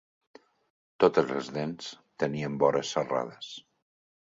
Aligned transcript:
Totes 1.05 1.27
les 1.33 1.51
dents 1.59 1.91
tenien 2.25 2.59
vores 2.67 2.97
serrades. 2.99 3.55